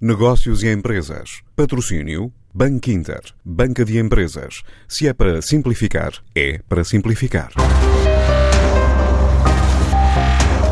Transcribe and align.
Negócios 0.00 0.62
e 0.62 0.72
empresas. 0.72 1.42
Patrocínio. 1.56 2.32
Banco 2.54 2.88
Inter. 2.88 3.20
Banca 3.44 3.84
de 3.84 3.98
empresas. 3.98 4.62
Se 4.86 5.08
é 5.08 5.12
para 5.12 5.42
simplificar, 5.42 6.12
é 6.36 6.60
para 6.68 6.84
simplificar. 6.84 7.50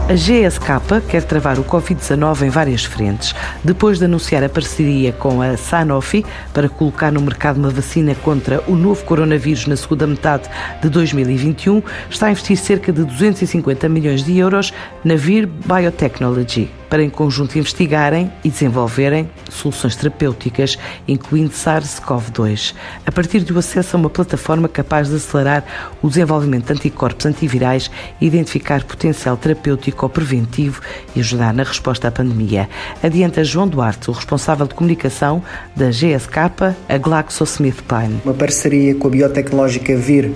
A 0.08 0.14
GSK 0.14 1.00
quer 1.08 1.24
travar 1.24 1.58
o 1.58 1.64
Covid-19 1.64 2.42
em 2.42 2.50
várias 2.50 2.84
frentes. 2.84 3.34
Depois 3.64 3.98
de 3.98 4.04
anunciar 4.04 4.44
a 4.44 4.48
parceria 4.48 5.12
com 5.12 5.42
a 5.42 5.56
Sanofi 5.56 6.24
para 6.54 6.68
colocar 6.68 7.10
no 7.10 7.20
mercado 7.20 7.56
uma 7.56 7.70
vacina 7.70 8.14
contra 8.14 8.62
o 8.70 8.76
novo 8.76 9.04
coronavírus 9.04 9.66
na 9.66 9.76
segunda 9.76 10.06
metade 10.06 10.48
de 10.80 10.88
2021, 10.88 11.82
está 12.08 12.26
a 12.26 12.30
investir 12.30 12.56
cerca 12.56 12.92
de 12.92 13.02
250 13.02 13.88
milhões 13.88 14.22
de 14.22 14.38
euros 14.38 14.72
na 15.02 15.16
Vir 15.16 15.46
Biotechnology 15.46 16.70
para 16.88 17.02
em 17.02 17.10
conjunto 17.10 17.58
investigarem 17.58 18.30
e 18.44 18.50
desenvolverem 18.50 19.28
soluções 19.50 19.96
terapêuticas, 19.96 20.78
incluindo 21.06 21.50
SARS-CoV-2, 21.50 22.74
a 23.04 23.12
partir 23.12 23.40
do 23.40 23.58
acesso 23.58 23.96
a 23.96 23.98
uma 23.98 24.10
plataforma 24.10 24.68
capaz 24.68 25.08
de 25.08 25.16
acelerar 25.16 25.64
o 26.02 26.08
desenvolvimento 26.08 26.66
de 26.66 26.72
anticorpos 26.72 27.26
antivirais, 27.26 27.90
identificar 28.20 28.84
potencial 28.84 29.36
terapêutico 29.36 30.04
ou 30.04 30.10
preventivo 30.10 30.80
e 31.14 31.20
ajudar 31.20 31.52
na 31.52 31.62
resposta 31.62 32.08
à 32.08 32.10
pandemia. 32.10 32.68
Adianta 33.02 33.44
João 33.44 33.68
Duarte, 33.68 34.10
o 34.10 34.12
responsável 34.12 34.66
de 34.66 34.74
comunicação 34.74 35.42
da 35.74 35.90
GSK, 35.90 36.74
a 36.88 36.98
GlaxoSmithKline. 36.98 38.20
Uma 38.24 38.34
parceria 38.34 38.94
com 38.94 39.08
a 39.08 39.10
biotecnológica 39.10 39.96
VIR 39.96 40.32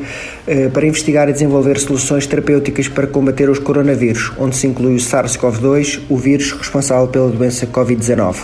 eh, 0.47 0.69
para 0.69 0.87
investigar 0.87 1.29
e 1.29 1.33
desenvolver 1.33 1.79
soluções 1.79 2.27
terapêuticas 2.27 2.89
para 2.89 3.07
combater 3.07 3.49
os 3.49 3.59
coronavírus, 3.59 4.33
onde 4.39 4.57
se 4.57 4.67
inclui 4.67 4.95
o 4.95 4.99
SARS-CoV-2, 4.99 6.01
o 6.09 6.17
vírus 6.17 6.50
responsável 6.55 7.09
pela 7.09 7.29
doença 7.31 7.67
Covid-19. 7.67 8.37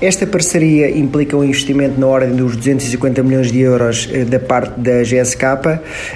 Esta 0.00 0.26
parceria 0.26 0.90
implica 0.90 1.36
um 1.36 1.44
investimento 1.44 1.98
na 2.00 2.06
ordem 2.06 2.34
dos 2.34 2.56
250 2.56 3.22
milhões 3.22 3.50
de 3.50 3.60
euros 3.60 4.08
eh, 4.12 4.24
da 4.24 4.38
parte 4.38 4.78
da 4.78 5.02
GSK 5.02 5.42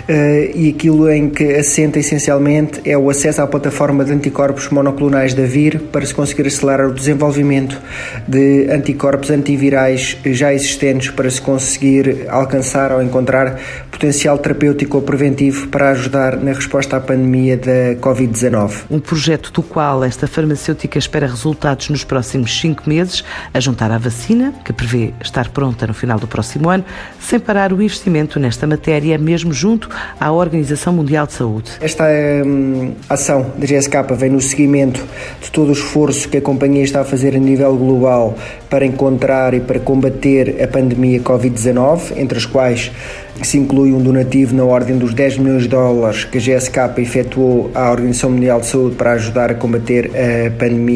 eh, 0.09 0.51
e 0.55 0.69
aquilo 0.71 1.11
em 1.11 1.29
que 1.29 1.55
assenta 1.55 1.99
essencialmente 1.99 2.81
é 2.85 2.97
o 2.97 3.11
acesso 3.11 3.43
à 3.43 3.47
plataforma 3.47 4.05
de 4.05 4.13
anticorpos 4.13 4.69
monoclonais 4.71 5.35
da 5.35 5.45
VIR 5.45 5.81
para 5.91 6.05
se 6.05 6.15
conseguir 6.15 6.47
acelerar 6.47 6.89
o 6.89 6.95
desenvolvimento 6.95 7.81
de 8.27 8.69
anticorpos 8.71 9.31
antivirais 9.31 10.17
já 10.25 10.53
existentes 10.53 11.11
para 11.11 11.31
se 11.31 11.41
conseguir 11.41 12.27
alcançar 12.29 12.93
ou 12.93 13.03
encontrar 13.03 13.59
potencial 13.91 14.39
terapêutico 14.39 14.97
ou 14.97 15.03
preventivo 15.03 15.69
para 15.69 15.91
ajudar 15.91 16.37
na 16.37 16.53
resposta 16.53 16.97
à 16.97 17.01
pandemia 17.01 17.57
da 17.57 17.95
Covid-19. 18.01 18.85
Um 18.91 19.01
projeto 19.01 19.53
do 19.53 19.63
qual 19.63 20.03
esta 20.05 20.27
farmacêutica 20.27 20.99
espera 21.13 21.27
resultados 21.27 21.91
nos 21.91 22.05
próximos 22.05 22.59
cinco 22.59 22.89
meses, 22.89 23.23
a 23.53 23.61
juntar 23.61 23.91
à 23.91 23.99
vacina, 23.99 24.55
que 24.65 24.73
prevê 24.73 25.13
estar 25.23 25.51
pronta 25.51 25.87
no 25.87 25.93
final 25.93 26.19
do 26.19 26.27
próximo 26.27 26.71
ano, 26.71 26.83
sem 27.21 27.39
parar 27.39 27.71
o 27.71 27.83
investimento 27.83 28.41
nesta 28.41 28.67
matéria, 28.67 29.19
mesmo 29.19 29.53
junto 29.53 29.91
à 30.19 30.33
Organização 30.33 30.91
Mundial 30.95 31.27
de 31.27 31.35
Saúde. 31.35 31.73
Esta 31.83 32.05
hum, 32.47 32.95
ação 33.11 33.53
da 33.59 33.67
GSK 33.67 34.15
vem 34.17 34.31
no 34.31 34.41
seguimento 34.41 35.05
de 35.43 35.51
todo 35.51 35.69
o 35.69 35.73
esforço 35.73 36.31
que 36.31 36.39
a 36.39 36.41
companhia 36.41 36.83
está 36.83 37.03
a 37.03 37.05
fazer 37.05 37.37
a 37.37 37.39
nível 37.39 37.77
global 37.77 38.35
para 38.71 38.87
encontrar 38.87 39.53
e 39.53 39.61
para 39.61 39.79
combater 39.79 40.63
a 40.65 40.67
pandemia 40.67 41.21
Covid-19, 41.21 42.17
entre 42.17 42.39
as 42.39 42.47
quais 42.47 42.91
se 43.43 43.59
inclui 43.59 43.93
um 43.93 44.03
donativo 44.03 44.55
na 44.55 44.65
ordem 44.65 44.97
dos 44.97 45.15
10 45.15 45.39
milhões 45.39 45.63
de 45.63 45.69
dólares 45.69 46.25
que 46.25 46.39
a 46.39 46.41
GSK 46.41 46.79
efetuou 46.99 47.71
à 47.75 47.91
Organização 47.91 48.31
Mundial 48.31 48.61
de 48.61 48.67
Saúde 48.67 48.97
para 48.97 49.13
ajudar 49.13 49.51
a 49.51 49.55
combater 49.55 50.11
a 50.15 50.51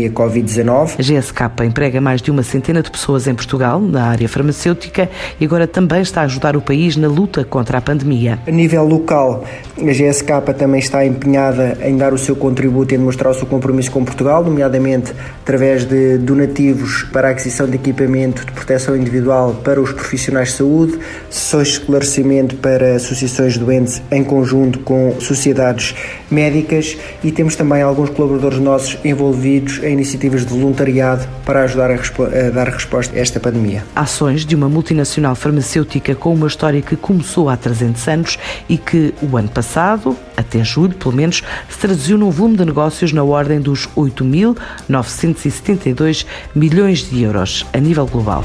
pandemia 0.06 0.10
Covid-19. 0.10 0.96
A 0.98 1.02
GSK 1.02 1.64
emprega 1.64 2.00
mais 2.00 2.22
de 2.22 2.30
uma 2.30 2.42
centena 2.42 2.82
de 2.82 2.90
pessoas 2.90 3.26
em 3.26 3.34
Portugal, 3.34 3.80
na 3.80 4.04
área 4.04 4.28
farmacêutica, 4.28 5.08
e 5.40 5.44
agora 5.44 5.66
também 5.66 6.02
está 6.02 6.22
a 6.22 6.24
ajudar 6.24 6.56
o 6.56 6.60
país 6.60 6.96
na 6.96 7.08
luta 7.08 7.44
contra 7.44 7.78
a 7.78 7.80
pandemia. 7.80 8.38
A 8.46 8.50
nível 8.50 8.84
local, 8.84 9.44
a 9.78 9.92
GSK 9.92 10.54
também 10.56 10.80
está 10.80 11.04
empenhada 11.04 11.78
em 11.82 11.96
dar 11.96 12.12
o 12.12 12.18
seu 12.18 12.36
contributo 12.36 12.94
e 12.94 12.98
demonstrar 12.98 13.32
o 13.32 13.34
seu 13.34 13.46
compromisso 13.46 13.90
com 13.90 14.04
Portugal, 14.04 14.42
nomeadamente 14.44 15.12
através 15.42 15.84
de 15.84 16.18
donativos 16.18 17.04
para 17.12 17.28
a 17.28 17.30
aquisição 17.32 17.68
de 17.68 17.76
equipamento 17.76 18.44
de 18.44 18.52
proteção 18.52 18.96
individual 18.96 19.54
para 19.64 19.80
os 19.80 19.92
profissionais 19.92 20.48
de 20.48 20.54
saúde, 20.54 20.98
sessões 21.30 21.68
de 21.68 21.74
esclarecimento 21.74 22.56
para 22.56 22.96
associações 22.96 23.56
doentes 23.56 24.02
em 24.10 24.24
conjunto 24.24 24.80
com 24.80 25.14
sociedades 25.20 25.94
médicas 26.30 26.96
e 27.22 27.30
temos 27.30 27.56
também 27.56 27.82
alguns 27.82 28.10
colaboradores 28.10 28.58
nossos 28.58 28.98
envolvidos 29.04 29.82
em 29.82 29.95
iniciativas 29.96 30.46
de 30.46 30.52
voluntariado 30.52 31.26
para 31.44 31.64
ajudar 31.64 31.90
a, 31.90 31.94
a 31.94 32.50
dar 32.50 32.68
resposta 32.68 33.16
a 33.16 33.18
esta 33.18 33.40
pandemia. 33.40 33.84
Ações 33.94 34.46
de 34.46 34.54
uma 34.54 34.68
multinacional 34.68 35.34
farmacêutica 35.34 36.14
com 36.14 36.32
uma 36.34 36.46
história 36.46 36.80
que 36.80 36.94
começou 36.96 37.48
há 37.48 37.56
300 37.56 38.06
anos 38.08 38.38
e 38.68 38.78
que 38.78 39.12
o 39.20 39.36
ano 39.36 39.48
passado, 39.48 40.16
até 40.36 40.62
julho 40.62 40.94
pelo 40.94 41.12
menos, 41.14 41.42
se 41.68 41.78
traduziu 41.78 42.16
num 42.18 42.30
volume 42.30 42.56
de 42.56 42.64
negócios 42.64 43.12
na 43.12 43.24
ordem 43.24 43.60
dos 43.60 43.88
8.972 43.96 46.24
milhões 46.54 47.10
de 47.10 47.22
euros 47.22 47.66
a 47.72 47.78
nível 47.78 48.06
global. 48.06 48.44